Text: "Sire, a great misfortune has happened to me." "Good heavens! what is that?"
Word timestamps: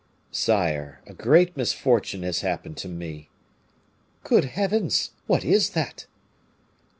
"Sire, 0.31 0.99
a 1.05 1.13
great 1.13 1.55
misfortune 1.55 2.23
has 2.23 2.41
happened 2.41 2.75
to 2.77 2.87
me." 2.89 3.29
"Good 4.23 4.45
heavens! 4.45 5.11
what 5.27 5.45
is 5.45 5.69
that?" 5.77 6.07